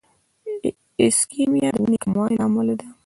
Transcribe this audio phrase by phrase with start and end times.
[0.61, 0.65] د
[1.01, 2.87] ایسکیمیا د وینې کموالي له امله ده.